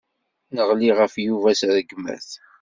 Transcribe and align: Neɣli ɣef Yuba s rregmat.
Neɣli 0.55 0.89
ɣef 0.99 1.13
Yuba 1.25 1.49
s 1.59 1.61
rregmat. 1.75 2.29